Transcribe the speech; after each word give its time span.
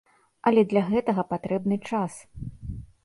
Але 0.49 0.61
для 0.71 0.81
гэтага 0.87 1.25
патрэбны 1.33 1.77
час. 1.91 2.13